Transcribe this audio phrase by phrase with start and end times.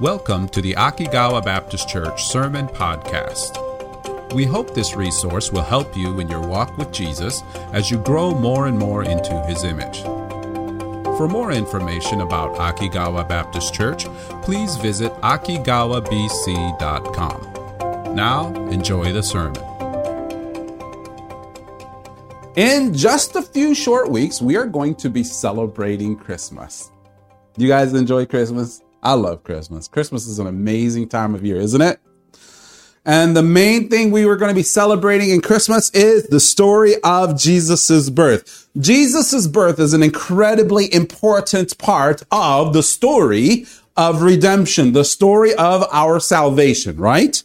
[0.00, 4.32] Welcome to the Akigawa Baptist Church Sermon Podcast.
[4.32, 7.42] We hope this resource will help you in your walk with Jesus
[7.74, 10.00] as you grow more and more into his image.
[11.18, 14.06] For more information about Akigawa Baptist Church,
[14.40, 18.14] please visit akigawabc.com.
[18.14, 19.62] Now, enjoy the sermon.
[22.56, 26.90] In just a few short weeks, we are going to be celebrating Christmas.
[27.58, 28.80] You guys enjoy Christmas?
[29.02, 29.88] I love Christmas.
[29.88, 32.00] Christmas is an amazing time of year, isn't it?
[33.04, 36.96] And the main thing we were going to be celebrating in Christmas is the story
[37.02, 38.68] of Jesus' birth.
[38.78, 45.84] Jesus' birth is an incredibly important part of the story of redemption, the story of
[45.90, 47.42] our salvation, right?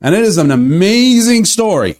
[0.00, 1.96] And it is an amazing story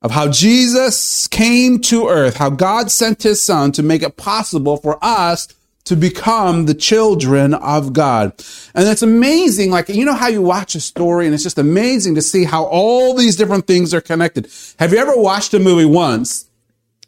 [0.00, 4.76] of how Jesus came to earth, how God sent his son to make it possible
[4.76, 5.48] for us
[5.84, 8.32] to become the children of God.
[8.74, 9.70] And it's amazing.
[9.70, 12.64] Like, you know how you watch a story and it's just amazing to see how
[12.64, 14.48] all these different things are connected.
[14.78, 16.48] Have you ever watched a movie once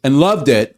[0.03, 0.77] and loved it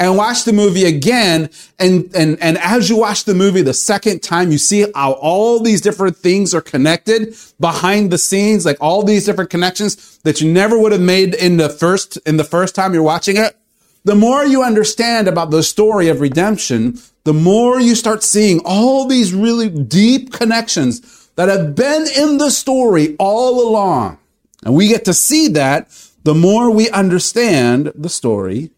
[0.00, 1.50] and watched the movie again?
[1.78, 5.60] And, and, and as you watch the movie the second time, you see how all
[5.60, 10.50] these different things are connected behind the scenes, like all these different connections that you
[10.50, 13.57] never would have made in the first, in the first time you're watching it.
[14.04, 19.06] The more you understand about the story of redemption, the more you start seeing all
[19.06, 24.18] these really deep connections that have been in the story all along.
[24.64, 25.88] And we get to see that
[26.24, 28.70] the more we understand the story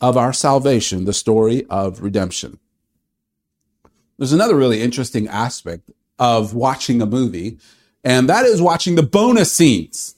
[0.00, 2.58] of our salvation, the story of redemption.
[4.18, 7.58] There's another really interesting aspect of watching a movie,
[8.04, 10.14] and that is watching the bonus scenes.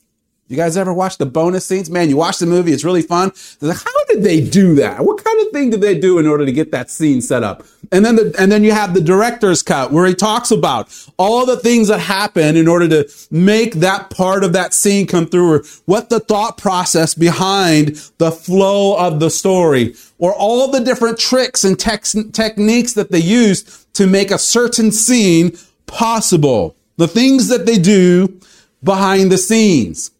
[0.48, 1.88] You guys ever watch the bonus scenes?
[1.88, 3.32] Man, you watch the movie, it's really fun.
[3.62, 5.02] Like, how did they do that?
[5.02, 7.64] What kind of thing did they do in order to get that scene set up?
[7.90, 11.46] And then the, and then you have the director's cut where he talks about all
[11.46, 15.52] the things that happen in order to make that part of that scene come through
[15.52, 21.18] or what the thought process behind the flow of the story or all the different
[21.18, 26.76] tricks and tex- techniques that they use to make a certain scene possible.
[26.98, 28.38] The things that they do
[28.82, 30.10] behind the scenes.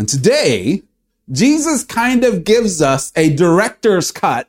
[0.00, 0.82] And today,
[1.30, 4.48] Jesus kind of gives us a director's cut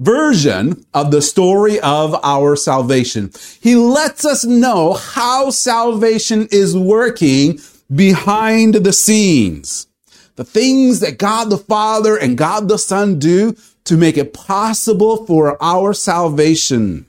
[0.00, 3.30] version of the story of our salvation.
[3.60, 7.60] He lets us know how salvation is working
[7.94, 9.86] behind the scenes.
[10.34, 13.54] The things that God the Father and God the Son do
[13.84, 17.06] to make it possible for our salvation.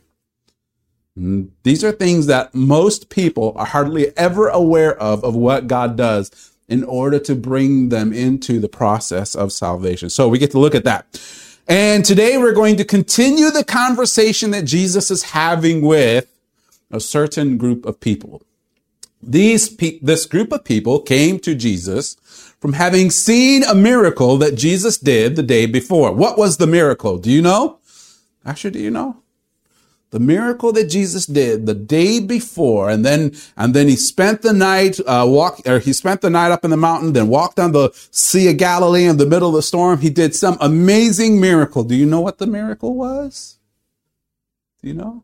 [1.15, 6.52] These are things that most people are hardly ever aware of, of what God does
[6.67, 10.09] in order to bring them into the process of salvation.
[10.09, 11.05] So we get to look at that.
[11.67, 16.27] And today we're going to continue the conversation that Jesus is having with
[16.91, 18.41] a certain group of people.
[19.21, 22.15] These pe- this group of people came to Jesus
[22.59, 26.11] from having seen a miracle that Jesus did the day before.
[26.11, 27.17] What was the miracle?
[27.17, 27.79] Do you know?
[28.45, 29.22] Actually, do you know?
[30.13, 34.53] The miracle that Jesus did the day before, and then and then he spent the
[34.53, 37.71] night uh, walk, or he spent the night up in the mountain, then walked on
[37.71, 40.01] the Sea of Galilee in the middle of the storm.
[40.01, 41.83] He did some amazing miracle.
[41.83, 43.57] Do you know what the miracle was?
[44.83, 45.23] Do you know?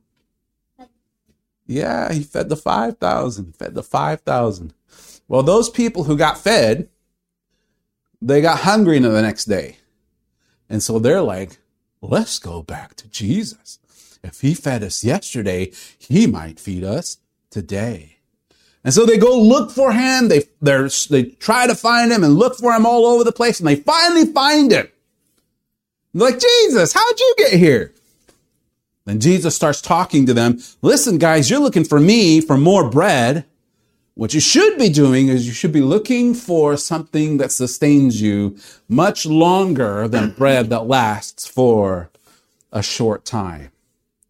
[1.67, 3.55] Yeah, he fed the five thousand.
[3.57, 4.73] Fed the five thousand.
[5.27, 6.89] Well, those people who got fed,
[8.23, 9.77] they got hungry the next day,
[10.67, 11.59] and so they're like,
[12.01, 13.77] "Let's go back to Jesus."
[14.23, 17.17] If he fed us yesterday, he might feed us
[17.49, 18.17] today.
[18.83, 20.29] And so they go look for him.
[20.29, 23.67] They, they try to find him and look for him all over the place and
[23.67, 24.87] they finally find him.
[26.13, 27.93] They're like, Jesus, how'd you get here?
[29.05, 30.59] Then Jesus starts talking to them.
[30.81, 33.45] Listen, guys, you're looking for me for more bread.
[34.15, 38.57] What you should be doing is you should be looking for something that sustains you
[38.87, 42.09] much longer than bread that lasts for
[42.71, 43.71] a short time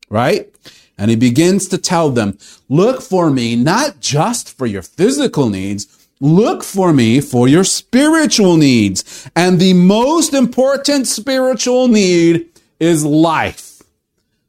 [0.10, 0.54] right?
[0.98, 6.08] And he begins to tell them, look for me, not just for your physical needs,
[6.20, 9.30] look for me for your spiritual needs.
[9.36, 13.82] And the most important spiritual need is life.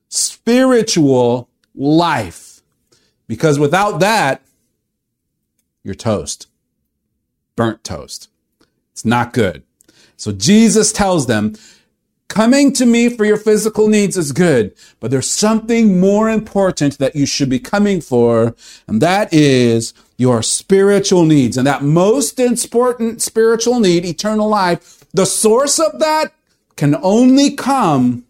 [0.08, 2.62] Spiritual life.
[3.28, 4.42] Because without that,
[5.84, 6.48] you're toast.
[7.54, 8.28] Burnt toast.
[8.92, 9.62] It's not good.
[10.16, 11.54] So Jesus tells them,
[12.31, 17.17] Coming to me for your physical needs is good, but there's something more important that
[17.17, 18.55] you should be coming for,
[18.87, 21.56] and that is your spiritual needs.
[21.56, 26.32] And that most important spiritual need, eternal life, the source of that
[26.77, 28.23] can only come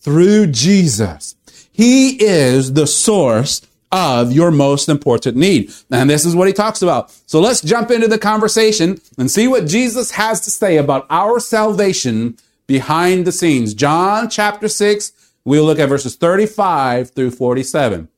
[0.00, 1.36] through Jesus.
[1.70, 3.60] He is the source
[3.92, 5.70] of your most important need.
[5.90, 7.10] And this is what he talks about.
[7.26, 11.38] So let's jump into the conversation and see what Jesus has to say about our
[11.38, 12.38] salvation
[12.72, 13.74] behind the scenes.
[13.74, 15.12] John chapter 6,
[15.44, 18.08] we'll look at verses 35 through 47.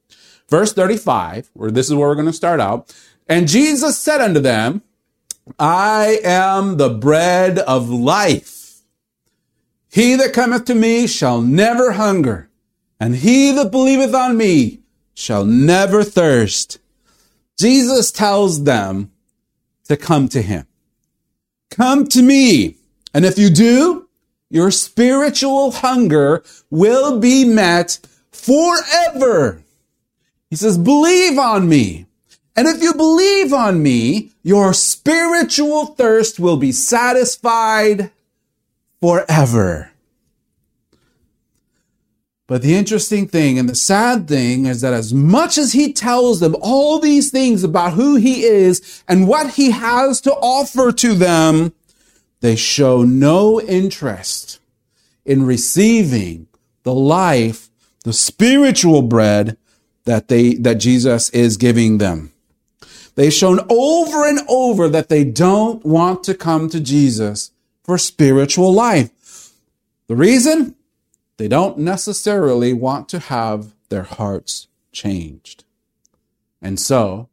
[0.48, 2.94] Verse 35, where this is where we're going to start out.
[3.28, 4.82] And Jesus said unto them,
[5.58, 8.82] I am the bread of life.
[9.90, 12.48] He that cometh to me shall never hunger,
[13.00, 14.82] and he that believeth on me
[15.14, 16.78] shall never thirst.
[17.58, 19.10] Jesus tells them
[19.88, 20.68] to come to him.
[21.72, 22.76] Come to me.
[23.12, 24.03] And if you do,
[24.54, 27.98] your spiritual hunger will be met
[28.30, 29.60] forever.
[30.48, 32.06] He says, believe on me.
[32.54, 38.12] And if you believe on me, your spiritual thirst will be satisfied
[39.00, 39.90] forever.
[42.46, 46.38] But the interesting thing and the sad thing is that as much as he tells
[46.38, 51.14] them all these things about who he is and what he has to offer to
[51.14, 51.72] them,
[52.44, 54.60] they show no interest
[55.24, 56.46] in receiving
[56.82, 57.70] the life,
[58.04, 59.56] the spiritual bread
[60.04, 62.32] that they, that Jesus is giving them.
[63.14, 67.50] They've shown over and over that they don't want to come to Jesus
[67.82, 69.50] for spiritual life.
[70.06, 70.74] The reason?
[71.38, 75.64] They don't necessarily want to have their hearts changed.
[76.60, 77.30] And so,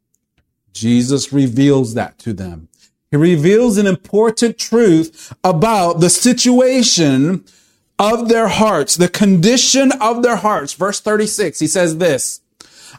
[0.72, 2.70] Jesus reveals that to them.
[3.12, 7.44] He reveals an important truth about the situation
[7.98, 10.72] of their hearts, the condition of their hearts.
[10.72, 12.40] Verse 36, he says this,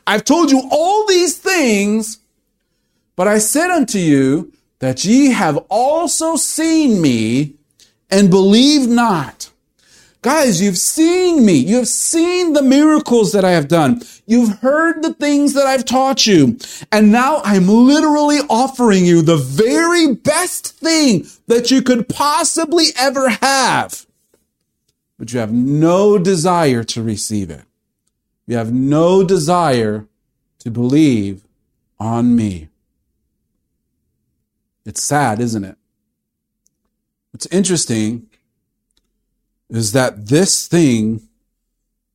[0.06, 2.20] I've told you all these things,
[3.16, 7.56] but I said unto you that ye have also seen me
[8.12, 9.50] and believe not.
[10.24, 11.52] Guys, you've seen me.
[11.52, 14.02] You've seen the miracles that I have done.
[14.26, 16.58] You've heard the things that I've taught you.
[16.94, 23.28] And now I'm literally offering you the very best thing that you could possibly ever
[23.28, 24.06] have.
[25.20, 27.66] But you have no desire to receive it.
[28.48, 30.08] You have no desire
[30.60, 31.44] to believe
[32.00, 32.70] on me.
[34.86, 35.78] It's sad, isn't it?
[37.32, 38.30] What's interesting
[39.74, 41.28] is that this thing,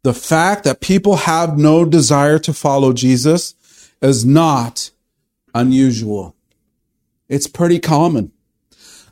[0.04, 3.54] the fact that people have no desire to follow Jesus
[4.00, 4.90] is not
[5.54, 6.36] unusual.
[7.28, 8.30] It's pretty common.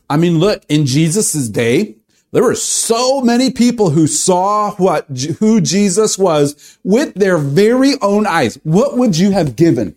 [0.08, 1.96] I mean, look, in Jesus' day,
[2.30, 5.06] there were so many people who saw what,
[5.40, 8.60] who Jesus was with their very own eyes.
[8.62, 9.96] What would you have given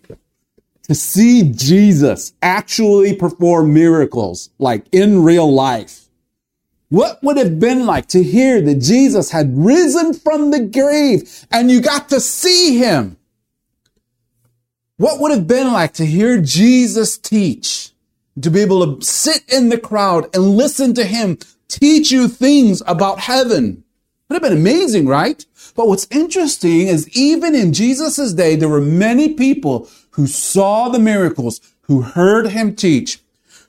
[0.88, 6.09] to see Jesus actually perform miracles like in real life?
[6.90, 11.70] What would have been like to hear that Jesus had risen from the grave and
[11.70, 13.16] you got to see him?
[14.96, 17.92] What would have been like to hear Jesus teach,
[18.42, 21.38] to be able to sit in the crowd and listen to him
[21.68, 23.84] teach you things about heaven?
[24.28, 25.46] Would have been amazing, right?
[25.76, 30.98] But what's interesting is even in Jesus' day, there were many people who saw the
[30.98, 33.20] miracles, who heard him teach,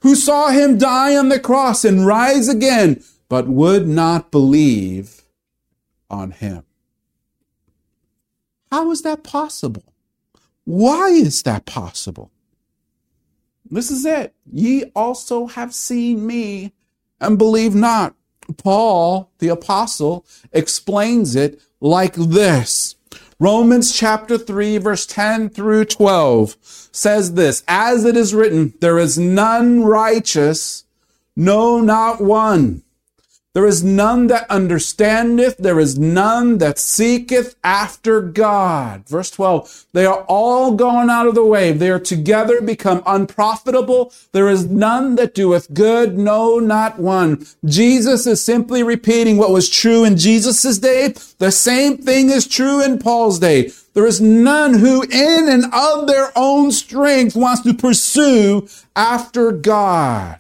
[0.02, 5.22] who saw him die on the cross and rise again, but would not believe
[6.10, 6.66] on him.
[8.70, 9.94] How is that possible?
[10.66, 12.30] Why is that possible?
[13.70, 14.36] This is it.
[14.52, 16.74] Ye also have seen me
[17.22, 18.16] and believe not.
[18.58, 22.98] Paul, the apostle, explains it like this.
[23.40, 26.58] Romans chapter 3 verse 10 through 12
[26.92, 30.84] says this, as it is written, there is none righteous,
[31.38, 32.84] no, not one.
[33.54, 39.06] There is none that understandeth, there is none that seeketh after God.
[39.10, 41.74] Verse 12, they are all gone out of the way.
[41.74, 44.14] They are together become unprofitable.
[44.32, 47.46] There is none that doeth good, no, not one.
[47.66, 51.14] Jesus is simply repeating what was true in Jesus' day.
[51.40, 53.72] The same thing is true in Paul's day.
[53.94, 60.38] There is none who in and of their own strength wants to pursue after God.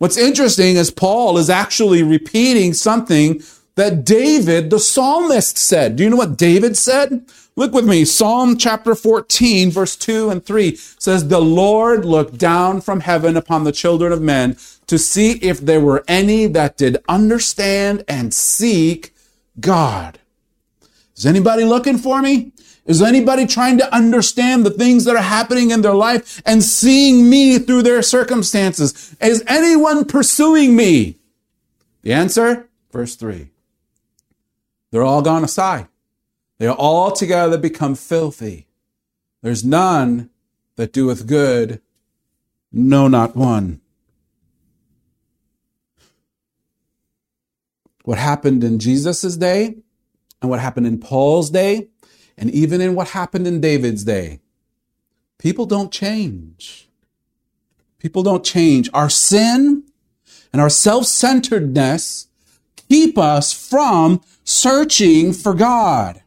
[0.00, 3.42] What's interesting is Paul is actually repeating something
[3.74, 5.96] that David, the psalmist, said.
[5.96, 7.26] Do you know what David said?
[7.54, 8.06] Look with me.
[8.06, 13.64] Psalm chapter 14, verse 2 and 3 says, The Lord looked down from heaven upon
[13.64, 19.14] the children of men to see if there were any that did understand and seek
[19.60, 20.18] God.
[21.14, 22.52] Is anybody looking for me?
[22.90, 27.30] Is anybody trying to understand the things that are happening in their life and seeing
[27.30, 29.14] me through their circumstances?
[29.20, 31.20] Is anyone pursuing me?
[32.02, 33.50] The answer, verse three.
[34.90, 35.86] They're all gone aside.
[36.58, 38.66] They are all together become filthy.
[39.40, 40.28] There's none
[40.74, 41.80] that doeth good,
[42.72, 43.80] no, not one.
[48.02, 49.76] What happened in Jesus' day
[50.42, 51.86] and what happened in Paul's day
[52.40, 54.40] and even in what happened in David's day.
[55.38, 56.88] People don't change.
[57.98, 58.88] People don't change.
[58.92, 59.84] Our sin
[60.52, 62.26] and our self-centeredness
[62.88, 66.22] keep us from searching for God.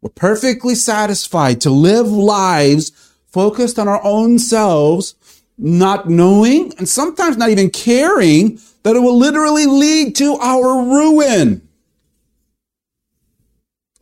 [0.00, 2.92] We're perfectly satisfied to live lives
[3.26, 5.16] focused on our own selves,
[5.58, 11.67] not knowing and sometimes not even caring that it will literally lead to our ruin.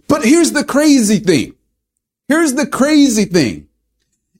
[0.08, 1.54] But here's the crazy thing.
[2.28, 3.68] Here's the crazy thing.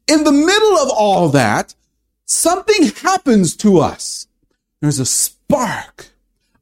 [0.08, 1.74] In the middle of all that,
[2.24, 4.26] something happens to us.
[4.80, 6.10] There's a spark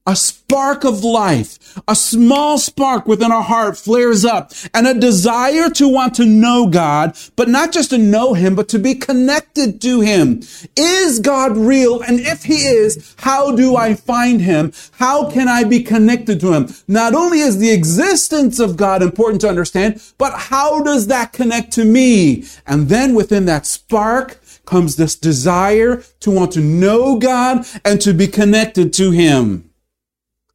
[0.06, 5.70] a spark of life, a small spark within our heart flares up and a desire
[5.70, 9.80] to want to know God, but not just to know Him, but to be connected
[9.80, 10.42] to Him.
[10.76, 12.02] Is God real?
[12.02, 14.72] And if He is, how do I find Him?
[14.92, 16.68] How can I be connected to Him?
[16.86, 21.72] Not only is the existence of God important to understand, but how does that connect
[21.72, 22.44] to me?
[22.66, 28.14] And then within that spark, comes this desire to want to know God and to
[28.14, 29.70] be connected to Him.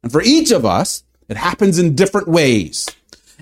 [0.02, 2.88] And for each of us, it happens in different ways,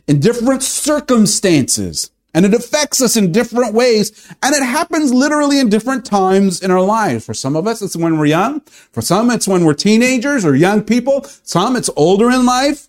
[0.06, 4.32] in different circumstances, and it affects us in different ways.
[4.42, 7.24] And it happens literally in different times in our lives.
[7.24, 8.60] For some of us, it's when we're young.
[8.92, 11.24] For some, it's when we're teenagers or young people.
[11.24, 12.88] Some, it's older in life.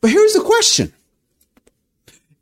[0.00, 0.92] But here's the question.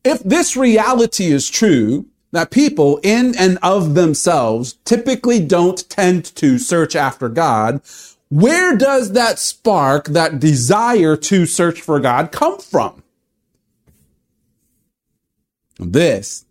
[0.05, 6.59] If this reality is true, that people in and of themselves typically don't tend to
[6.59, 7.81] search after God,
[8.29, 13.03] where does that spark, that desire to search for God come from?
[15.79, 16.45] This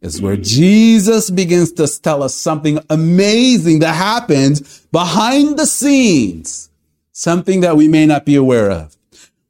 [0.00, 6.70] is where Jesus begins to tell us something amazing that happens behind the scenes,
[7.12, 8.96] something that we may not be aware of.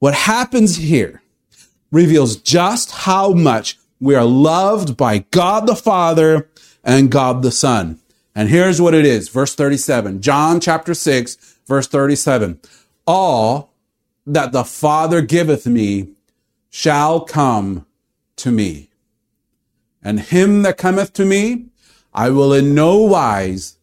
[0.01, 1.23] What happens here
[1.93, 6.49] reveals just how much we are loved by God the Father
[6.83, 8.01] and God the Son.
[8.35, 9.29] And here's what it is.
[9.29, 12.61] Verse 37, John chapter 6, verse 37.
[13.07, 13.73] All
[14.27, 16.11] that the Father giveth me
[16.71, 17.87] shall come
[18.37, 18.91] to me.
[20.03, 21.67] And him that cometh to me,
[22.15, 23.77] I will in no wise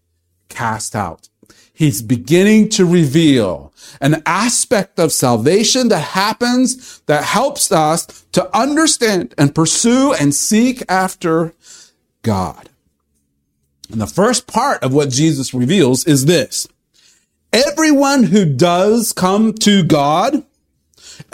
[0.49, 1.29] cast out.
[1.73, 9.35] He's beginning to reveal an aspect of salvation that happens that helps us to understand
[9.37, 11.53] and pursue and seek after
[12.23, 12.69] God.
[13.91, 16.67] And the first part of what Jesus reveals is this.
[17.53, 20.43] Everyone who does come to God,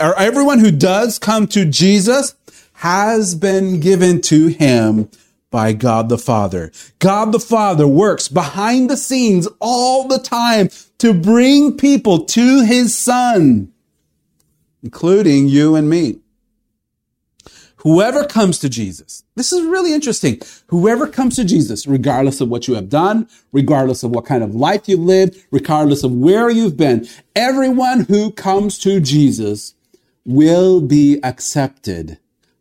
[0.00, 2.34] or everyone who does come to Jesus
[2.74, 5.08] has been given to him
[5.50, 6.72] by God the Father.
[6.98, 10.68] God the Father works behind the scenes all the time
[10.98, 13.72] to bring people to his son,
[14.82, 16.20] including you and me.
[17.84, 20.40] Whoever comes to Jesus, this is really interesting.
[20.68, 24.54] Whoever comes to Jesus, regardless of what you have done, regardless of what kind of
[24.54, 29.74] life you've lived, regardless of where you've been, everyone who comes to Jesus
[30.24, 32.18] will be accepted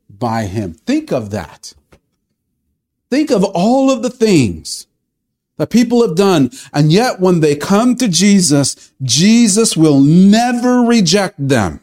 [0.09, 0.73] by him.
[0.73, 1.73] Think of that.
[3.09, 4.87] Think of all of the things
[5.57, 6.51] that people have done.
[6.73, 11.79] And yet when they come to Jesus, Jesus will never reject them.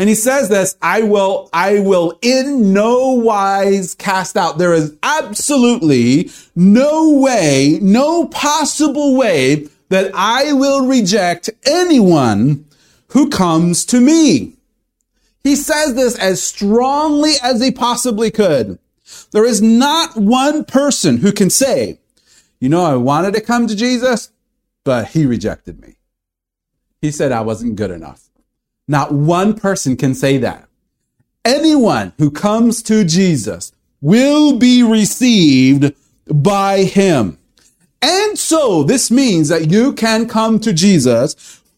[0.00, 4.56] And he says this, I will, I will in no wise cast out.
[4.56, 12.64] There is absolutely no way, no possible way that I will reject anyone
[13.08, 14.54] who comes to me.
[15.44, 18.78] He says this as strongly as he possibly could.
[19.32, 21.98] There is not one person who can say,
[22.58, 24.30] you know, I wanted to come to Jesus,
[24.82, 25.96] but he rejected me.
[27.02, 28.29] He said I wasn't good enough.
[28.90, 30.68] Not one person can say that.
[31.44, 33.70] Anyone who comes to Jesus
[34.00, 35.94] will be received
[36.26, 37.38] by him.
[38.02, 41.34] And so this means that you can come to Jesus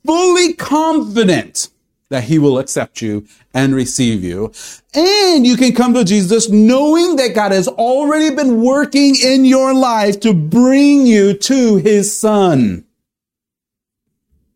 [0.06, 1.68] fully confident
[2.08, 4.50] that he will accept you and receive you.
[4.94, 9.74] And you can come to Jesus knowing that God has already been working in your
[9.74, 12.86] life to bring you to his son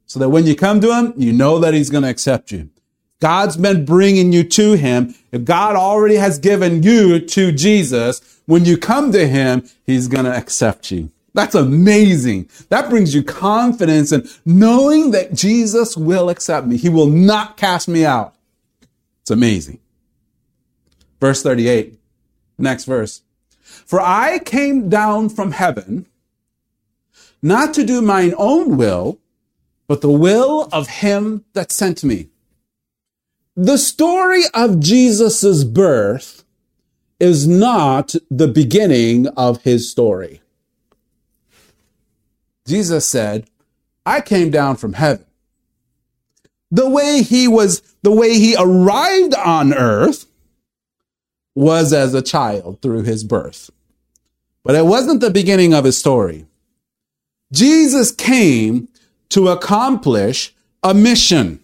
[0.07, 2.71] so that when you come to him, you know that he's going to accept you.
[3.21, 5.15] God's been bringing you to him.
[5.33, 10.27] If God already has given you to Jesus, when you come to him, he's going
[10.27, 11.11] to accept you.
[11.35, 12.49] That's amazing.
[12.69, 16.77] That brings you confidence and knowing that Jesus will accept me.
[16.77, 18.35] He will not cast me out.
[19.23, 19.81] It's amazing.
[21.21, 21.99] Verse 38.
[22.59, 23.23] Next verse.
[23.61, 26.07] For I came down from heaven
[27.43, 29.19] not to do mine own will,
[29.89, 32.29] but the will of him that sent me.
[33.55, 36.45] The story of Jesus' birth
[37.19, 40.43] is not the beginning of his story.
[42.67, 43.49] Jesus said,
[44.05, 45.25] I came down from heaven.
[46.71, 50.27] The way he was, the way he arrived on earth
[51.55, 53.71] was as a child through his birth.
[54.63, 56.47] But it wasn't the beginning of his story.
[57.53, 58.89] Jesus came
[59.31, 61.61] to accomplish a mission.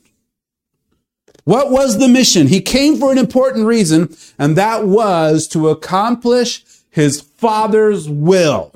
[1.44, 2.46] What was the mission?
[2.46, 8.72] He came for an important reason, and that was to accomplish his Father's will.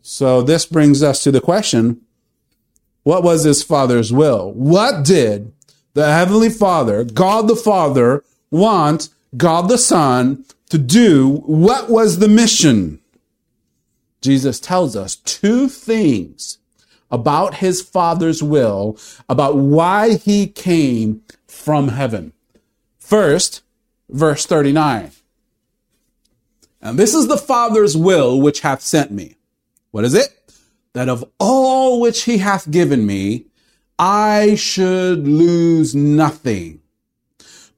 [0.00, 2.00] So this brings us to the question,
[3.02, 4.52] what was his Father's will?
[4.52, 5.52] What did
[5.94, 11.42] the Heavenly Father, God the Father, want God the Son to do?
[11.44, 13.00] What was the mission?
[14.20, 16.58] Jesus tells us two things
[17.10, 18.98] about his Father's will,
[19.28, 22.32] about why he came from heaven.
[22.98, 23.62] First,
[24.08, 25.12] verse 39.
[26.80, 29.36] And this is the Father's will which hath sent me.
[29.90, 30.34] What is it?
[30.92, 33.46] That of all which he hath given me,
[33.98, 36.80] I should lose nothing,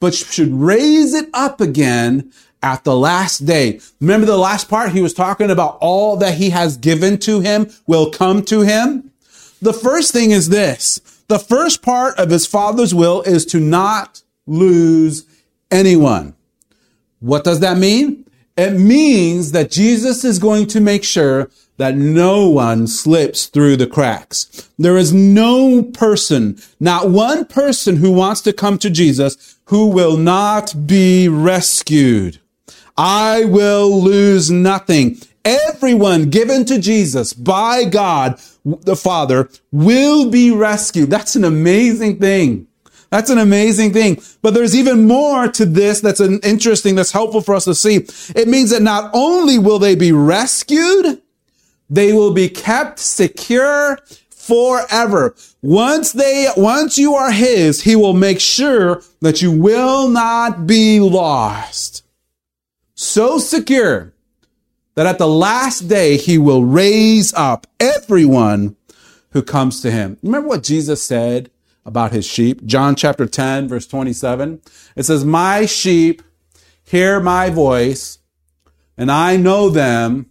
[0.00, 2.32] but should raise it up again
[2.62, 3.80] at the last day.
[4.00, 4.92] Remember the last part?
[4.92, 9.09] He was talking about all that he has given to him will come to him.
[9.60, 11.00] The first thing is this.
[11.28, 15.24] The first part of his father's will is to not lose
[15.70, 16.34] anyone.
[17.20, 18.24] What does that mean?
[18.56, 23.86] It means that Jesus is going to make sure that no one slips through the
[23.86, 24.70] cracks.
[24.78, 30.16] There is no person, not one person who wants to come to Jesus who will
[30.16, 32.38] not be rescued.
[32.98, 35.18] I will lose nothing.
[35.42, 41.10] Everyone given to Jesus by God the Father will be rescued.
[41.10, 42.66] That's an amazing thing.
[43.10, 44.22] That's an amazing thing.
[44.40, 48.06] But there's even more to this that's an interesting, that's helpful for us to see.
[48.36, 51.20] It means that not only will they be rescued,
[51.88, 53.98] they will be kept secure
[54.30, 55.34] forever.
[55.60, 61.00] Once they, once you are his, he will make sure that you will not be
[61.00, 62.04] lost
[63.00, 64.12] so secure
[64.94, 68.76] that at the last day he will raise up everyone
[69.30, 70.18] who comes to him.
[70.22, 71.50] Remember what Jesus said
[71.84, 72.64] about his sheep?
[72.64, 74.60] John chapter 10 verse 27.
[74.96, 76.22] It says, my sheep
[76.82, 78.18] hear my voice
[78.96, 80.26] and I know them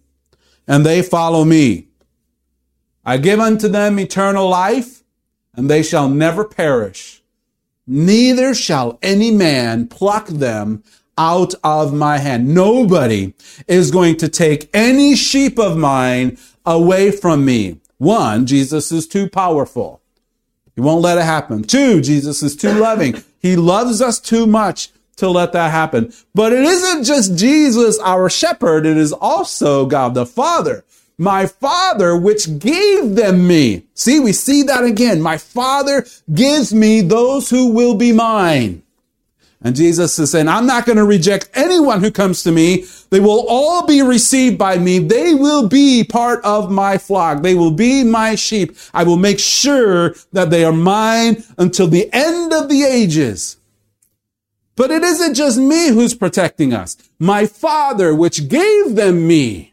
[0.66, 1.88] and they follow me.
[3.04, 5.02] I give unto them eternal life
[5.54, 7.22] and they shall never perish.
[7.86, 10.84] Neither shall any man pluck them
[11.20, 12.54] out of my hand.
[12.54, 13.34] Nobody
[13.68, 17.78] is going to take any sheep of mine away from me.
[17.98, 20.00] One, Jesus is too powerful.
[20.74, 21.62] He won't let it happen.
[21.62, 23.22] Two, Jesus is too loving.
[23.38, 26.10] He loves us too much to let that happen.
[26.34, 28.86] But it isn't just Jesus, our shepherd.
[28.86, 30.86] It is also God the Father.
[31.18, 33.84] My Father, which gave them me.
[33.92, 35.20] See, we see that again.
[35.20, 38.82] My Father gives me those who will be mine.
[39.62, 42.86] And Jesus is saying, I'm not going to reject anyone who comes to me.
[43.10, 44.98] They will all be received by me.
[45.00, 47.42] They will be part of my flock.
[47.42, 48.76] They will be my sheep.
[48.94, 53.58] I will make sure that they are mine until the end of the ages.
[54.76, 56.96] But it isn't just me who's protecting us.
[57.18, 59.69] My Father, which gave them me,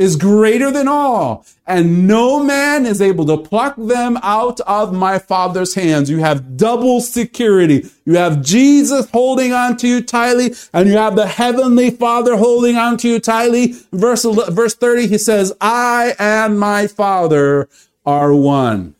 [0.00, 5.18] is greater than all, and no man is able to pluck them out of my
[5.18, 6.08] Father's hands.
[6.08, 7.86] You have double security.
[8.06, 12.76] You have Jesus holding on to you tightly, and you have the Heavenly Father holding
[12.76, 13.74] on to you tightly.
[13.92, 17.68] Verse, verse 30, he says, I and my Father
[18.06, 18.94] are one.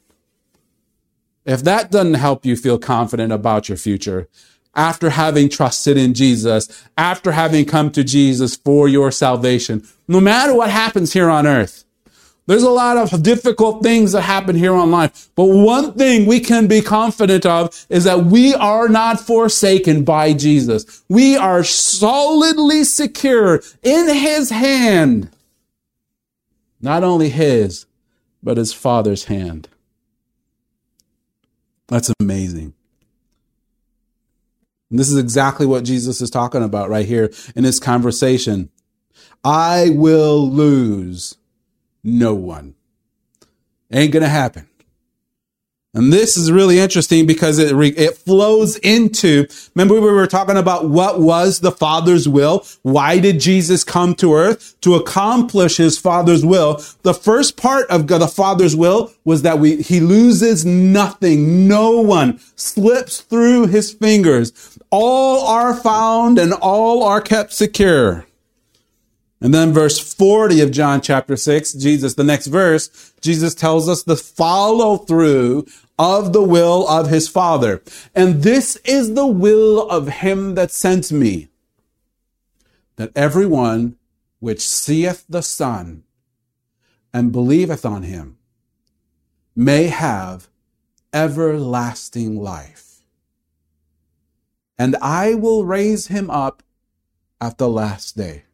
[1.46, 4.28] If that doesn't help you feel confident about your future,
[4.74, 10.54] after having trusted in Jesus, after having come to Jesus for your salvation, no matter
[10.54, 11.84] what happens here on earth.
[12.46, 15.30] There's a lot of difficult things that happen here on life.
[15.36, 20.32] But one thing we can be confident of is that we are not forsaken by
[20.32, 21.04] Jesus.
[21.08, 25.30] We are solidly secure in his hand.
[26.80, 27.86] Not only his,
[28.42, 29.68] but his father's hand.
[31.86, 32.74] That's amazing.
[34.90, 38.70] And this is exactly what Jesus is talking about right here in this conversation.
[39.44, 41.36] I will lose
[42.02, 42.74] no one.
[43.92, 44.69] Ain't going to happen.
[45.92, 50.56] And this is really interesting because it, re- it flows into, remember we were talking
[50.56, 52.64] about what was the Father's will?
[52.82, 54.76] Why did Jesus come to earth?
[54.82, 56.80] To accomplish his Father's will.
[57.02, 61.66] The first part of the Father's will was that we, he loses nothing.
[61.66, 64.78] No one slips through his fingers.
[64.90, 68.26] All are found and all are kept secure.
[69.40, 74.02] And then verse 40 of John chapter 6, Jesus, the next verse, Jesus tells us
[74.02, 75.66] the follow through
[75.98, 77.82] of the will of his Father.
[78.14, 81.48] And this is the will of him that sent me,
[82.96, 83.96] that everyone
[84.40, 86.04] which seeth the Son
[87.12, 88.36] and believeth on him
[89.56, 90.48] may have
[91.12, 93.02] everlasting life.
[94.78, 96.62] And I will raise him up
[97.40, 98.44] at the last day.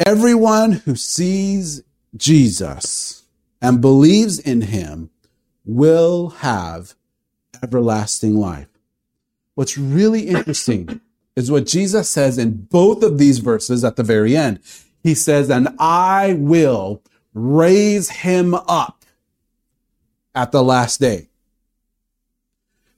[0.00, 1.82] Everyone who sees
[2.16, 3.24] Jesus
[3.62, 5.10] and believes in him
[5.64, 6.94] will have
[7.62, 8.68] everlasting life.
[9.54, 11.00] What's really interesting
[11.36, 14.58] is what Jesus says in both of these verses at the very end.
[15.02, 17.02] He says, and I will
[17.32, 19.04] raise him up
[20.34, 21.28] at the last day.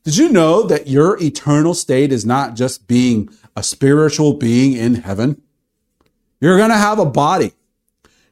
[0.04, 4.96] Did you know that your eternal state is not just being a spiritual being in
[4.96, 5.42] heaven?
[6.40, 7.52] You're going to have a body.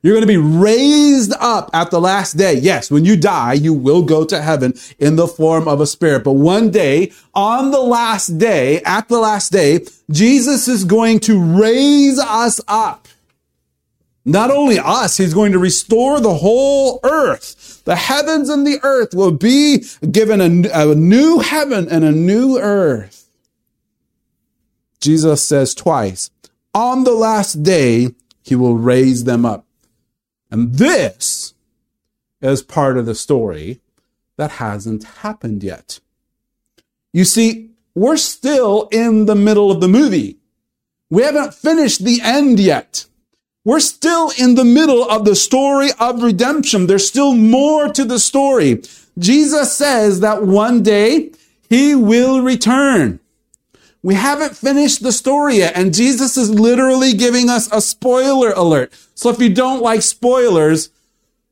[0.03, 2.55] You're going to be raised up at the last day.
[2.55, 6.25] Yes, when you die, you will go to heaven in the form of a spirit.
[6.25, 11.43] But one day, on the last day, at the last day, Jesus is going to
[11.43, 13.09] raise us up.
[14.27, 17.83] Not only us, he's going to restore the whole earth.
[17.85, 22.59] The heavens and the earth will be given a, a new heaven and a new
[22.59, 23.27] earth.
[25.01, 26.31] Jesus says twice,
[26.75, 28.09] on the last day,
[28.43, 29.67] he will raise them up.
[30.51, 31.55] And this
[32.41, 33.81] is part of the story
[34.37, 36.01] that hasn't happened yet.
[37.13, 40.39] You see, we're still in the middle of the movie.
[41.11, 43.07] We haven't finished the end yet.
[43.65, 46.87] We're still in the middle of the story of redemption.
[46.87, 48.83] There's still more to the story.
[49.19, 51.31] Jesus says that one day
[51.71, 53.21] he will return.
[54.05, 58.93] We haven't finished the story yet, and Jesus is literally giving us a spoiler alert.
[59.15, 60.91] So if you don't like spoilers,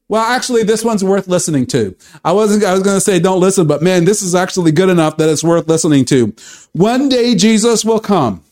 [0.07, 1.97] well, actually, this one's worth listening to.
[2.23, 4.91] I wasn't, I was going to say don't listen, but man, this is actually good
[4.91, 6.35] enough that it's worth listening to.
[6.73, 8.45] One day Jesus will come.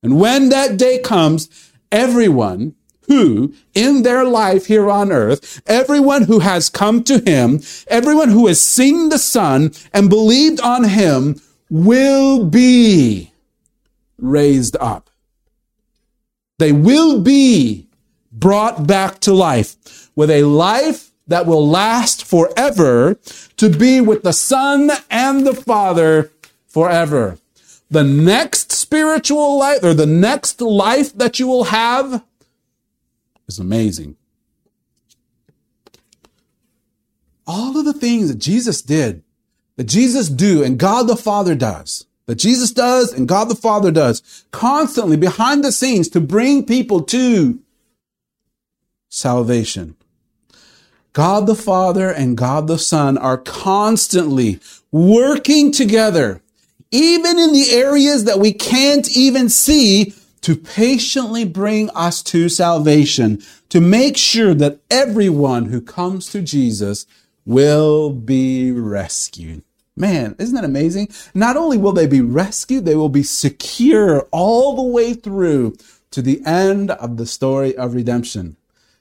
[0.00, 2.76] And when that day comes, everyone
[3.08, 8.46] who in their life here on earth, everyone who has come to him, everyone who
[8.46, 13.32] has seen the son and believed on him will be
[14.18, 15.10] raised up.
[16.58, 17.86] They will be
[18.32, 23.14] brought back to life with a life that will last forever
[23.56, 26.32] to be with the Son and the Father
[26.66, 27.38] forever.
[27.90, 32.24] The next spiritual life or the next life that you will have
[33.46, 34.16] is amazing.
[37.46, 39.22] All of the things that Jesus did
[39.78, 43.92] that Jesus do and God the Father does, that Jesus does and God the Father
[43.92, 47.60] does constantly behind the scenes to bring people to
[49.08, 49.94] salvation.
[51.12, 54.58] God the Father and God the Son are constantly
[54.90, 56.42] working together,
[56.90, 63.40] even in the areas that we can't even see to patiently bring us to salvation,
[63.68, 67.06] to make sure that everyone who comes to Jesus
[67.46, 69.62] will be rescued.
[69.98, 71.08] Man, isn't that amazing?
[71.34, 75.76] Not only will they be rescued, they will be secure all the way through
[76.12, 78.56] to the end of the story of redemption.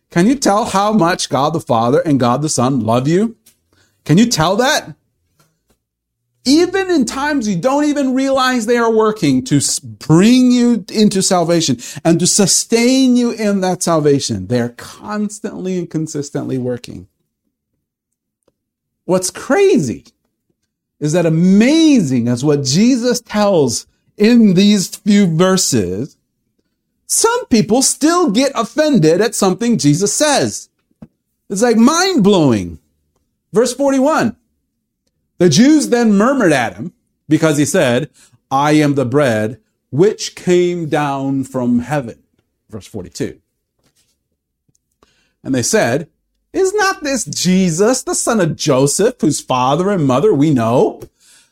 [0.10, 3.36] Can you tell how much God the Father and God the Son love you?
[4.06, 4.96] Can you tell that?
[6.46, 11.78] Even in times you don't even realize they are working to bring you into salvation
[12.04, 17.08] and to sustain you in that salvation, they're constantly and consistently working.
[19.06, 20.06] What's crazy
[21.00, 26.18] is that amazing as what Jesus tells in these few verses,
[27.06, 30.70] some people still get offended at something Jesus says.
[31.50, 32.80] It's like mind blowing.
[33.54, 34.36] Verse 41.
[35.38, 36.94] The Jews then murmured at him
[37.30, 38.10] because he said,
[38.50, 42.24] I am the bread which came down from heaven.
[42.70, 43.40] Verse 42.
[45.44, 46.10] And they said,
[46.54, 51.02] is not this Jesus, the son of Joseph, whose father and mother we know?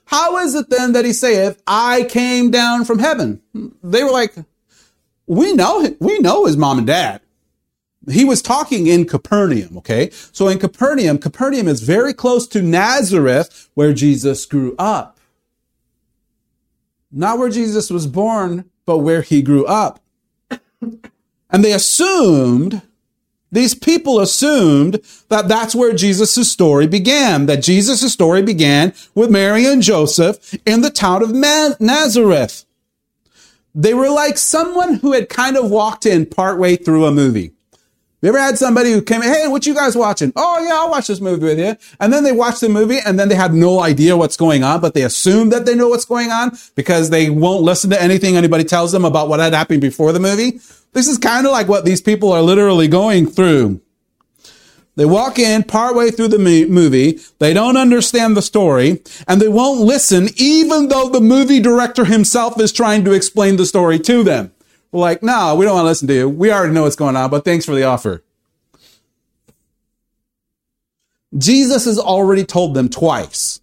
[0.05, 3.41] How is it then that he saith, I came down from heaven?
[3.83, 4.35] They were like,
[5.27, 7.21] we know, we know his mom and dad.
[8.11, 10.09] he was talking in Capernaum, okay?
[10.31, 15.19] So in Capernaum, Capernaum is very close to Nazareth, where Jesus grew up.
[17.11, 19.99] Not where Jesus was born, but where he grew up.
[21.49, 22.81] And they assumed,
[23.51, 29.65] these people assumed that that's where Jesus' story began, that Jesus' story began with Mary
[29.65, 31.31] and Joseph in the town of
[31.79, 32.65] Nazareth.
[33.73, 37.51] They were like someone who had kind of walked in partway through a movie.
[38.21, 40.33] You ever had somebody who came, hey, what you guys watching?
[40.35, 41.75] Oh yeah, I'll watch this movie with you.
[41.99, 44.81] And then they watch the movie and then they have no idea what's going on,
[44.81, 48.35] but they assume that they know what's going on because they won't listen to anything
[48.35, 50.59] anybody tells them about what had happened before the movie.
[50.95, 53.81] This is kind of like what these people are literally going through.
[54.95, 57.19] They walk in partway through the movie.
[57.39, 62.57] They don't understand the story and they won't listen even though the movie director himself
[62.61, 64.53] is trying to explain the story to them.
[64.93, 66.29] We're like, no, we don't want to listen to you.
[66.29, 68.23] We already know what's going on, but thanks for the offer.
[71.37, 73.59] Jesus has already told them twice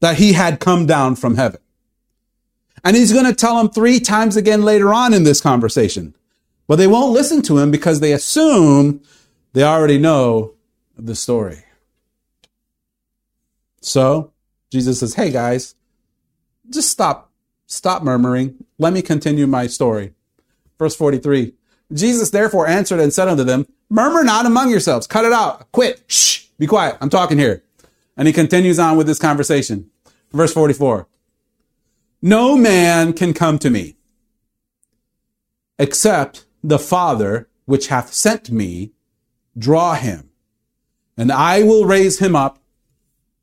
[0.00, 1.60] that he had come down from heaven.
[2.84, 6.14] And he's going to tell them three times again later on in this conversation.
[6.66, 9.02] But they won't listen to him because they assume
[9.52, 10.54] they already know
[10.96, 11.64] the story.
[13.80, 14.32] So
[14.70, 15.74] Jesus says, Hey guys,
[16.68, 17.28] just stop
[17.68, 18.64] Stop murmuring.
[18.78, 20.14] Let me continue my story.
[20.78, 21.52] Verse 43.
[21.92, 25.06] Jesus therefore answered and said unto them, Murmur not among yourselves.
[25.06, 25.70] Cut it out.
[25.70, 26.02] Quit.
[26.06, 26.46] Shh.
[26.58, 26.96] Be quiet.
[27.02, 27.62] I'm talking here.
[28.16, 29.90] And he continues on with this conversation.
[30.32, 31.06] Verse 44.
[32.20, 33.96] No man can come to me
[35.78, 38.92] except the Father which hath sent me
[39.56, 40.30] draw him.
[41.16, 42.58] And I will raise him up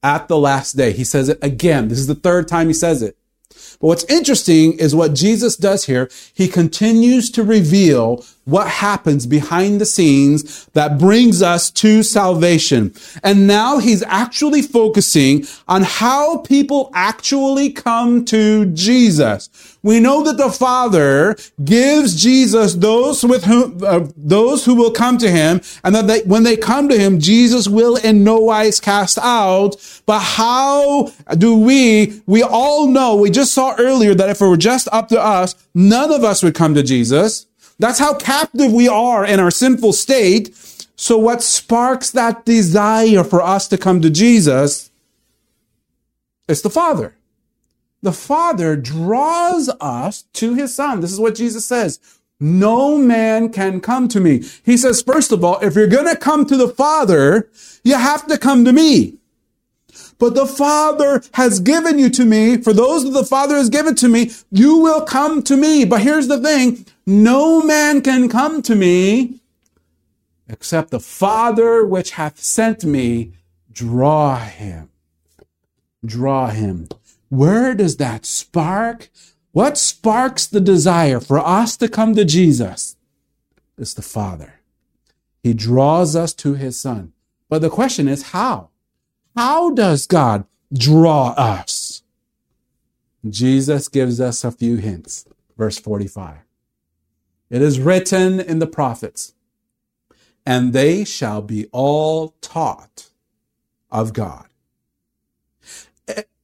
[0.03, 0.91] at the last day.
[0.91, 1.87] He says it again.
[1.87, 3.17] This is the third time he says it.
[3.49, 6.09] But what's interesting is what Jesus does here.
[6.33, 12.93] He continues to reveal what happens behind the scenes that brings us to salvation.
[13.23, 19.49] And now he's actually focusing on how people actually come to Jesus.
[19.81, 25.17] We know that the Father gives Jesus those with whom, uh, those who will come
[25.19, 28.79] to him, and that they, when they come to him, Jesus will in no wise
[28.79, 29.75] cast out.
[30.05, 34.57] But how do we, we all know, we just saw earlier that if it were
[34.57, 37.45] just up to us, none of us would come to Jesus.
[37.77, 40.55] That's how captive we are in our sinful state.
[40.95, 44.91] So what sparks that desire for us to come to Jesus
[46.47, 47.15] is the Father
[48.05, 51.01] the Father draws us to his Son.
[51.01, 51.99] This is what Jesus says.
[52.39, 54.43] No man can come to me.
[54.63, 57.49] He says, first of all, if you're going to come to the Father,
[57.83, 59.17] you have to come to me.
[60.19, 62.57] But the Father has given you to me.
[62.57, 65.83] For those that the Father has given to me, you will come to me.
[65.83, 66.85] But here's the thing.
[67.05, 69.41] No man can come to me
[70.47, 73.33] except the Father which hath sent me
[73.71, 74.89] draw him.
[76.03, 76.87] Draw him.
[77.29, 79.09] Where does that spark?
[79.51, 82.95] What sparks the desire for us to come to Jesus?
[83.77, 84.61] It's the Father.
[85.43, 87.13] He draws us to his Son.
[87.49, 88.69] But the question is how?
[89.35, 92.03] How does God draw us?
[93.27, 95.25] Jesus gives us a few hints.
[95.57, 96.44] Verse 45.
[97.49, 99.33] It is written in the prophets,
[100.45, 103.09] and they shall be all taught
[103.91, 104.47] of God.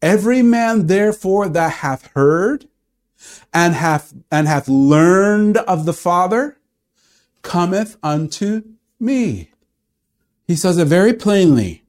[0.01, 2.67] Every man therefore that hath heard
[3.53, 6.57] and hath, and hath learned of the Father
[7.41, 8.63] cometh unto
[8.99, 9.51] me.
[10.47, 11.83] He says it very plainly.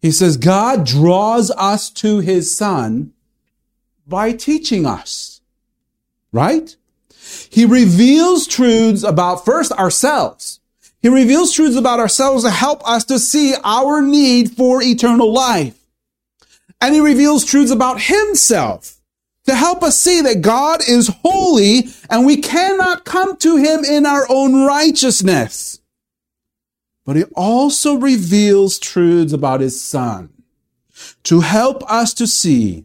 [0.00, 3.12] He says God draws us to his son
[4.06, 5.40] by teaching us.
[6.32, 6.76] Right?
[7.50, 10.60] He reveals truths about first ourselves.
[11.02, 15.76] He reveals truths about ourselves to help us to see our need for eternal life.
[16.80, 19.00] And he reveals truths about himself
[19.46, 24.06] to help us see that God is holy and we cannot come to him in
[24.06, 25.80] our own righteousness.
[27.04, 30.30] But he also reveals truths about his son
[31.24, 32.84] to help us to see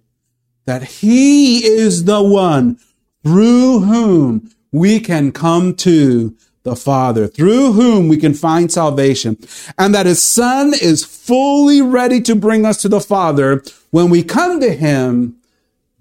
[0.66, 2.80] that he is the one
[3.26, 9.36] through whom we can come to the Father, through whom we can find salvation,
[9.80, 14.22] and that his Son is fully ready to bring us to the Father when we
[14.22, 15.38] come to him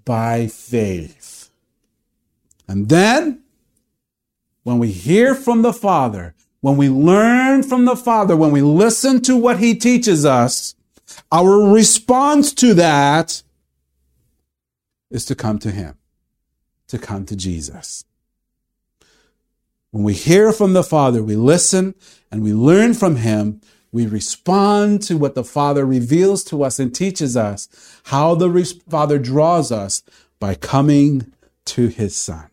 [0.05, 1.49] by faith.
[2.67, 3.41] And then,
[4.63, 9.21] when we hear from the Father, when we learn from the Father, when we listen
[9.21, 10.75] to what he teaches us,
[11.31, 13.41] our response to that
[15.09, 15.97] is to come to him,
[16.95, 18.05] to come to Jesus.
[19.91, 21.95] When we hear from the Father, we listen
[22.31, 23.61] and we learn from Him.
[23.91, 27.69] We respond to what the Father reveals to us and teaches us
[28.05, 30.03] how the Father draws us
[30.39, 31.31] by coming
[31.65, 32.49] to His Son.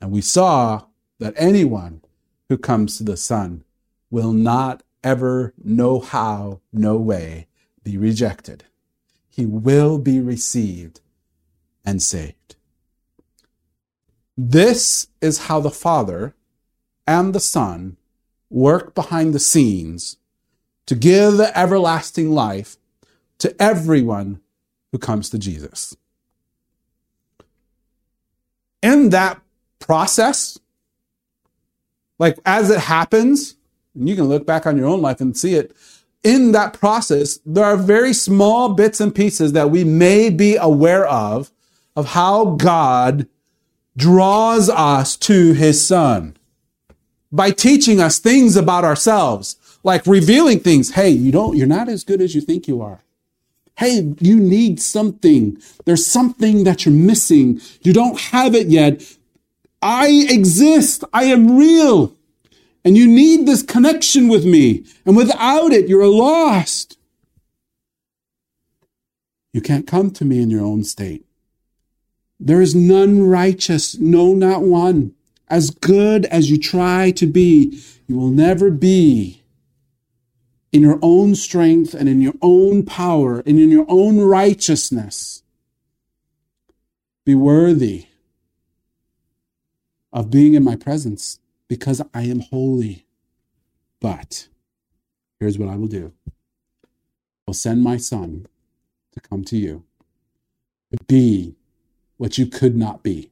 [0.00, 0.84] And we saw
[1.18, 2.02] that anyone
[2.48, 3.64] who comes to the Son
[4.10, 7.46] will not ever, no how, no way
[7.82, 8.64] be rejected.
[9.30, 11.00] He will be received
[11.84, 12.55] and saved.
[14.36, 16.34] This is how the Father
[17.06, 17.96] and the Son
[18.50, 20.18] work behind the scenes
[20.86, 22.76] to give everlasting life
[23.38, 24.40] to everyone
[24.92, 25.96] who comes to Jesus.
[28.82, 29.40] In that
[29.78, 30.58] process,
[32.18, 33.56] like as it happens,
[33.94, 35.74] and you can look back on your own life and see it,
[36.22, 41.06] in that process, there are very small bits and pieces that we may be aware
[41.06, 41.52] of,
[41.94, 43.28] of how God
[43.96, 46.36] draws us to his son
[47.32, 50.92] by teaching us things about ourselves, like revealing things.
[50.92, 53.00] Hey, you don't, you're not as good as you think you are.
[53.78, 55.58] Hey, you need something.
[55.84, 57.60] There's something that you're missing.
[57.82, 59.02] You don't have it yet.
[59.82, 61.04] I exist.
[61.12, 62.14] I am real.
[62.84, 64.84] And you need this connection with me.
[65.04, 66.96] And without it, you're lost.
[69.52, 71.25] You can't come to me in your own state.
[72.38, 75.14] There is none righteous, no, not one.
[75.48, 79.42] As good as you try to be, you will never be
[80.72, 85.42] in your own strength and in your own power and in your own righteousness.
[87.24, 88.06] Be worthy
[90.12, 93.06] of being in my presence because I am holy.
[94.00, 94.48] But
[95.40, 98.46] here's what I will do I will send my son
[99.12, 99.84] to come to you,
[100.92, 101.54] to be
[102.16, 103.30] what you could not be.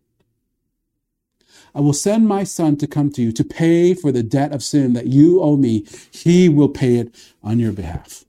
[1.75, 4.63] I will send my son to come to you to pay for the debt of
[4.63, 5.85] sin that you owe me.
[6.11, 8.25] He will pay it on your behalf.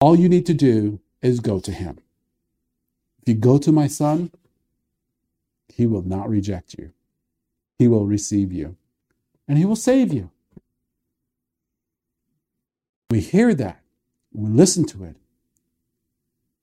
[0.00, 1.98] All you need to do is go to him.
[3.22, 4.30] If you go to my son,
[5.68, 6.92] he will not reject you.
[7.78, 8.76] He will receive you
[9.46, 10.30] and he will save you.
[13.10, 13.80] We hear that,
[14.32, 15.16] we listen to it.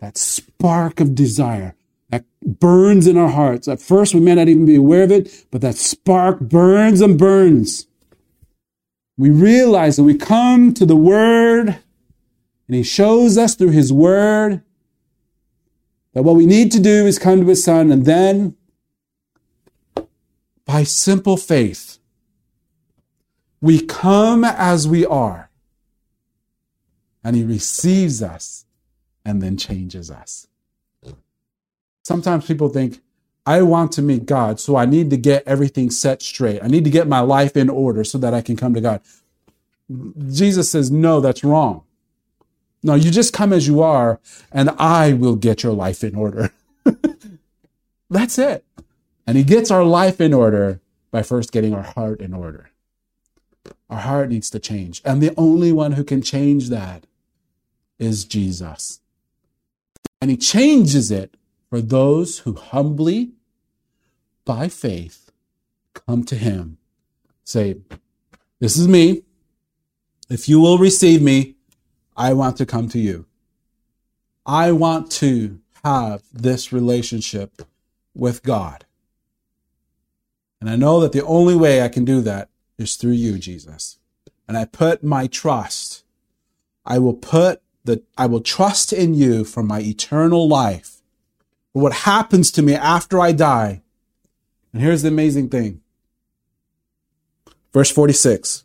[0.05, 1.73] That spark of desire
[2.11, 3.67] that burns in our hearts.
[3.67, 7.17] At first, we may not even be aware of it, but that spark burns and
[7.17, 7.87] burns.
[9.17, 11.69] We realize that we come to the Word,
[12.67, 14.61] and He shows us through His Word
[16.13, 18.55] that what we need to do is come to His Son, and then
[20.67, 21.97] by simple faith,
[23.59, 25.49] we come as we are,
[27.23, 28.64] and He receives us
[29.25, 30.47] and then changes us.
[32.03, 33.01] Sometimes people think,
[33.47, 36.63] I want to meet God, so I need to get everything set straight.
[36.63, 39.01] I need to get my life in order so that I can come to God.
[40.31, 41.83] Jesus says, No, that's wrong.
[42.81, 44.19] No, you just come as you are,
[44.51, 46.51] and I will get your life in order.
[48.09, 48.63] that's it.
[49.27, 50.79] And He gets our life in order
[51.11, 52.69] by first getting our heart in order.
[53.89, 55.01] Our heart needs to change.
[55.05, 57.05] And the only one who can change that
[57.99, 59.01] is Jesus.
[60.25, 61.37] And He changes it
[61.69, 63.33] for those who humbly,
[64.43, 65.31] by faith,
[65.93, 66.79] come to Him.
[67.43, 67.75] Say,
[68.57, 69.21] This is me.
[70.27, 71.57] If you will receive me,
[72.17, 73.27] I want to come to you.
[74.47, 77.61] I want to have this relationship
[78.15, 78.83] with God.
[80.59, 83.99] And I know that the only way I can do that is through you, Jesus.
[84.47, 86.03] And I put my trust,
[86.83, 91.01] I will put the, I will trust in you for my eternal life,
[91.71, 93.81] for what happens to me after I die.
[94.73, 95.81] And here's the amazing thing.
[97.71, 98.63] Verse 46.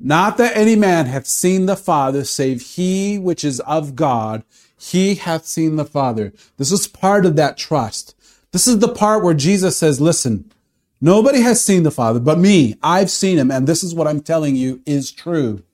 [0.00, 4.44] Not that any man hath seen the Father, save he which is of God.
[4.78, 6.32] He hath seen the Father.
[6.56, 8.14] This is part of that trust.
[8.52, 10.52] This is the part where Jesus says, listen,
[11.00, 12.76] nobody has seen the Father but me.
[12.82, 13.50] I've seen him.
[13.50, 15.64] And this is what I'm telling you is true.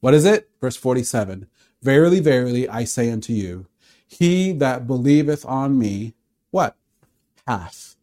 [0.00, 0.45] What is it?
[0.60, 1.46] Verse 47.
[1.82, 3.66] Verily, verily, I say unto you,
[4.06, 6.14] he that believeth on me,
[6.50, 6.76] what?
[7.46, 7.96] Hath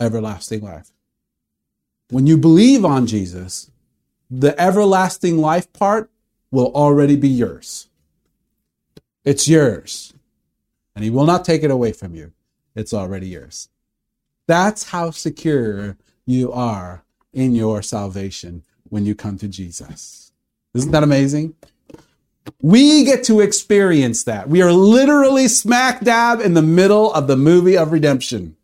[0.00, 0.92] everlasting life.
[2.10, 3.70] When you believe on Jesus,
[4.30, 6.10] the everlasting life part
[6.50, 7.88] will already be yours.
[9.24, 10.14] It's yours.
[10.94, 12.32] And he will not take it away from you.
[12.74, 13.68] It's already yours.
[14.46, 20.27] That's how secure you are in your salvation when you come to Jesus.
[20.78, 21.54] Isn't that amazing?
[22.62, 24.48] We get to experience that.
[24.48, 28.56] We are literally smack dab in the middle of the movie of redemption.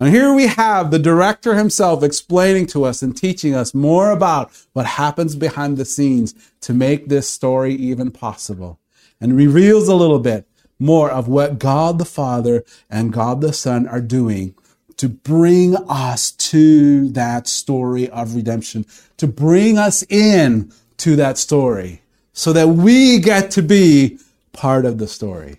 [0.00, 4.50] And here we have the director himself explaining to us and teaching us more about
[4.72, 8.80] what happens behind the scenes to make this story even possible
[9.20, 10.48] and reveals a little bit
[10.80, 14.56] more of what God the Father and God the Son are doing
[14.96, 18.84] to bring us to that story of redemption,
[19.16, 24.18] to bring us in to that story so that we get to be
[24.52, 25.58] part of the story.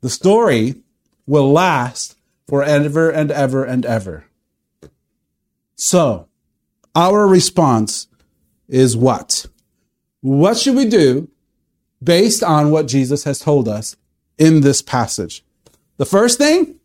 [0.00, 0.76] The story
[1.26, 2.16] will last
[2.46, 4.24] forever and ever and ever.
[5.76, 6.28] So,
[6.94, 8.08] our response
[8.68, 9.46] is what?
[10.20, 11.28] What should we do
[12.02, 13.96] based on what Jesus has told us
[14.36, 15.44] in this passage?
[15.96, 16.76] The first thing,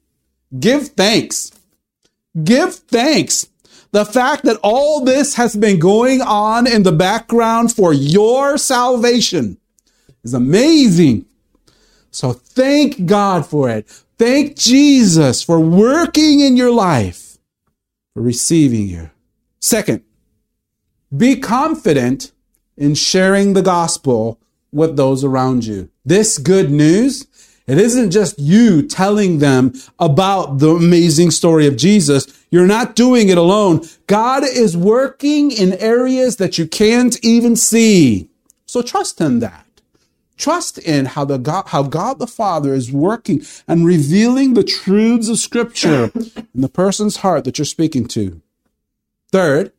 [0.59, 1.51] give thanks.
[2.43, 3.47] Give thanks.
[3.93, 9.57] The fact that all this has been going on in the background for your salvation
[10.23, 11.27] is amazing.
[12.09, 13.87] So thank God for it.
[14.17, 17.37] Thank Jesus for working in your life,
[18.15, 19.11] for receiving you.
[19.59, 20.03] Second,
[21.15, 22.31] be confident
[22.75, 24.39] in sharing the gospel
[24.71, 25.91] with those around you.
[26.03, 27.27] This good news,
[27.67, 32.25] it isn't just you telling them about the amazing story of Jesus.
[32.53, 33.81] You're not doing it alone.
[34.05, 38.29] God is working in areas that you can't even see.
[38.67, 39.65] So trust in that.
[40.37, 45.29] Trust in how the God, how God the Father is working and revealing the truths
[45.29, 48.39] of Scripture in the person's heart that you're speaking to.
[49.31, 49.71] Third,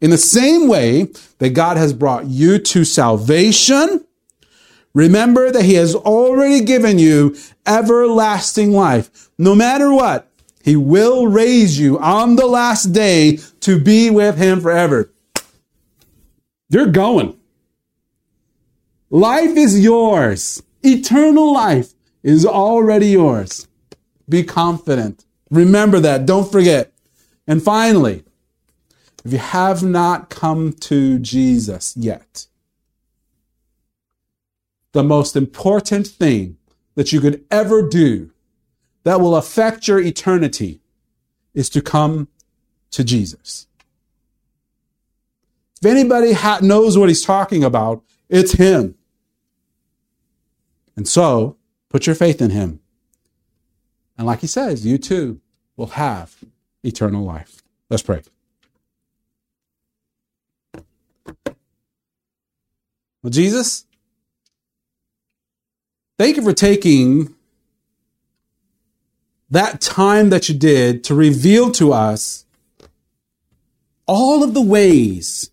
[0.00, 1.08] in the same way
[1.40, 4.06] that God has brought you to salvation,
[4.94, 7.36] remember that He has already given you
[7.66, 9.28] everlasting life.
[9.36, 10.27] No matter what,
[10.68, 15.10] He will raise you on the last day to be with Him forever.
[16.68, 17.38] You're going.
[19.08, 20.62] Life is yours.
[20.82, 23.66] Eternal life is already yours.
[24.28, 25.24] Be confident.
[25.50, 26.26] Remember that.
[26.26, 26.92] Don't forget.
[27.46, 28.24] And finally,
[29.24, 32.46] if you have not come to Jesus yet,
[34.92, 36.58] the most important thing
[36.94, 38.32] that you could ever do
[39.08, 40.82] that will affect your eternity
[41.54, 42.28] is to come
[42.90, 43.66] to Jesus.
[45.80, 48.96] If anybody ha- knows what he's talking about, it's him.
[50.94, 51.56] And so,
[51.88, 52.80] put your faith in him.
[54.18, 55.40] And like he says, you too
[55.74, 56.36] will have
[56.82, 57.62] eternal life.
[57.88, 58.20] Let's pray.
[63.22, 63.86] Well, Jesus,
[66.18, 67.34] thank you for taking
[69.50, 72.44] that time that you did to reveal to us
[74.06, 75.50] all of the ways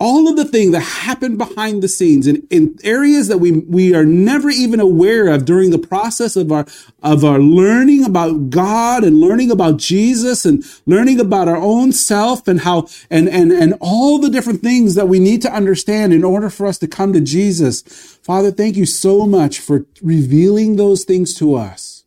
[0.00, 3.94] all of the things that happen behind the scenes in, in areas that we, we
[3.94, 6.66] are never even aware of during the process of our,
[7.02, 12.48] of our learning about God and learning about Jesus and learning about our own self
[12.48, 16.24] and how, and, and, and all the different things that we need to understand in
[16.24, 17.82] order for us to come to Jesus.
[18.22, 22.04] Father, thank you so much for revealing those things to us.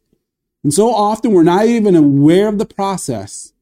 [0.63, 3.52] And so often we're not even aware of the process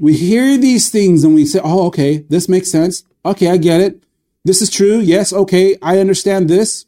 [0.00, 3.04] we hear these things and we say, oh, okay, this makes sense.
[3.24, 4.02] Okay, I get it.
[4.44, 4.98] This is true.
[4.98, 6.86] Yes, okay, I understand this.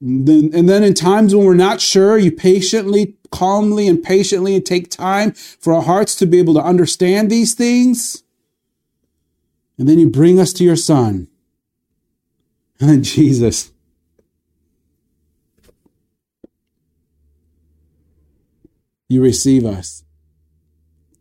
[0.00, 4.90] And then in times when we're not sure, you patiently, calmly, and patiently and take
[4.90, 8.22] time for our hearts to be able to understand these things.
[9.78, 11.28] And then you bring us to your Son.
[12.80, 13.70] And then Jesus.
[19.08, 20.02] You receive us.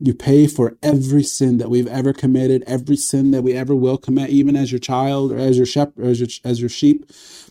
[0.03, 3.99] You pay for every sin that we've ever committed, every sin that we ever will
[3.99, 7.05] commit, even as your child or as your shepherd, as your, as your sheep.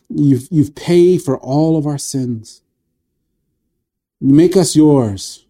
[0.09, 2.62] You've, you've paid for all of our sins.
[4.20, 5.46] You make us yours.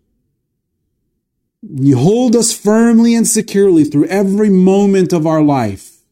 [1.62, 6.02] You hold us firmly and securely through every moment of our life.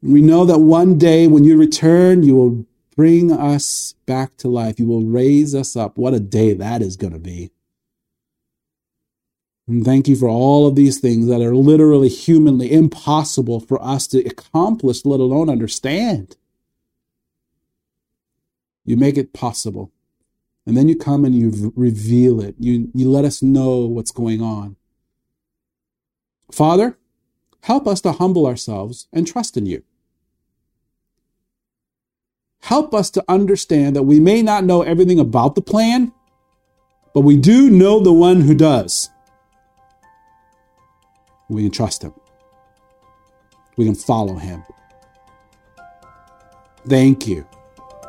[0.00, 4.78] We know that one day when you return, you will bring us back to life.
[4.78, 5.98] You will raise us up.
[5.98, 7.50] What a day that is going to be.
[9.66, 14.06] And thank you for all of these things that are literally humanly impossible for us
[14.08, 16.36] to accomplish, let alone understand.
[18.84, 19.90] You make it possible.
[20.66, 22.54] And then you come and you reveal it.
[22.58, 24.76] You, you let us know what's going on.
[26.52, 26.98] Father,
[27.62, 29.82] help us to humble ourselves and trust in you.
[32.62, 36.12] Help us to understand that we may not know everything about the plan,
[37.12, 39.10] but we do know the one who does.
[41.48, 42.14] We can trust Him.
[43.76, 44.64] we can follow him.
[46.88, 47.46] Thank you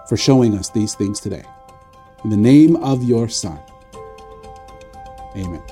[0.09, 1.43] for showing us these things today.
[2.23, 3.59] In the name of your Son.
[5.35, 5.63] Amen.